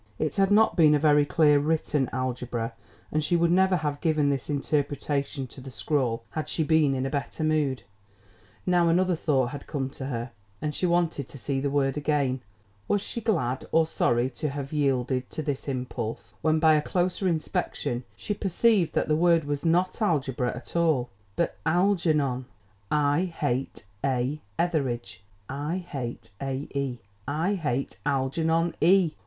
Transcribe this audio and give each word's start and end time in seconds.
It 0.17 0.37
had 0.37 0.49
not 0.49 0.75
been 0.75 0.95
a 0.95 0.99
very 0.99 1.27
clearly 1.27 1.59
written 1.63 2.09
ALGEBRA, 2.11 2.73
and 3.11 3.23
she 3.23 3.35
would 3.37 3.51
never 3.51 3.75
have 3.75 4.01
given 4.01 4.31
this 4.31 4.49
interpretation 4.49 5.45
to 5.45 5.61
the 5.61 5.69
scrawl, 5.69 6.23
had 6.31 6.49
she 6.49 6.63
been 6.63 6.95
in 6.95 7.05
a 7.05 7.09
better 7.11 7.43
mood. 7.43 7.83
Now 8.65 8.89
another 8.89 9.13
thought 9.15 9.51
had 9.51 9.67
come 9.67 9.91
to 9.91 10.07
her, 10.07 10.31
and 10.59 10.73
she 10.73 10.87
wanted 10.87 11.27
to 11.27 11.37
see 11.37 11.59
the 11.61 11.69
word 11.69 11.97
again. 11.97 12.41
Was 12.87 13.03
she 13.03 13.21
glad 13.21 13.65
or 13.71 13.85
sorry 13.85 14.27
to 14.31 14.49
have 14.49 14.73
yielded 14.73 15.29
to 15.29 15.43
this 15.43 15.67
impulse, 15.67 16.33
when 16.41 16.57
by 16.57 16.73
a 16.73 16.81
closer 16.81 17.27
inspection 17.27 18.03
she 18.15 18.33
perceived 18.33 18.93
that 18.93 19.07
the 19.07 19.15
word 19.15 19.43
was 19.43 19.63
not 19.63 20.01
ALGEBRA 20.01 20.55
at 20.55 20.75
all, 20.75 21.11
but 21.35 21.57
ALGERNON, 21.67 22.45
I 22.89 23.31
HATE 23.37 23.85
A 24.03 24.41
ETHERIDGE. 24.57 25.21
I 25.47 25.85
HATE 25.87 26.31
A. 26.41 26.67
E. 26.73 26.97
I 27.27 27.53
HATE 27.53 27.97
ALGERNON 28.03 28.73
E. 28.81 29.11